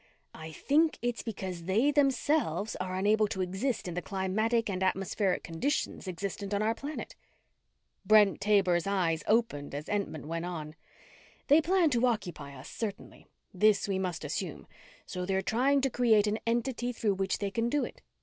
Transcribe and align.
"I 0.33 0.51
think 0.51 0.97
it's 1.03 1.21
because 1.21 1.65
they 1.65 1.91
themselves 1.91 2.75
are 2.77 2.95
unable 2.95 3.27
to 3.27 3.41
exist 3.41 3.87
in 3.87 3.93
the 3.93 4.01
climatic 4.01 4.67
and 4.67 4.81
atmospheric 4.81 5.43
conditions 5.43 6.07
existent 6.07 6.55
on 6.55 6.63
our 6.63 6.73
planet." 6.73 7.15
Brent 8.03 8.41
Taber's 8.41 8.87
eyes 8.87 9.23
opened 9.27 9.75
as 9.75 9.85
Entman 9.87 10.25
went 10.25 10.45
on. 10.45 10.73
"They 11.49 11.61
plan 11.61 11.91
to 11.91 12.07
occupy 12.07 12.55
us, 12.55 12.67
certainly 12.67 13.27
this 13.53 13.87
we 13.87 13.99
must 13.99 14.25
assume 14.25 14.65
so 15.05 15.23
they're 15.23 15.39
trying 15.43 15.81
to 15.81 15.89
create 15.91 16.25
an 16.25 16.39
entity 16.47 16.91
through 16.91 17.13
which 17.13 17.37
they 17.37 17.51
can 17.51 17.69
do 17.69 17.85
it. 17.85 18.01